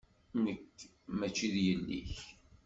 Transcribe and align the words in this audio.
Nekk 0.43 0.77
maci 1.17 1.47
d 1.53 1.55
yelli-k. 1.65 2.11